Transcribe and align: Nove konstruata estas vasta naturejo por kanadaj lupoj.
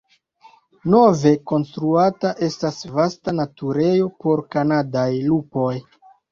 Nove 0.93 1.33
konstruata 1.51 2.33
estas 2.49 2.81
vasta 2.97 3.35
naturejo 3.43 4.11
por 4.27 4.45
kanadaj 4.59 5.09
lupoj. 5.31 5.73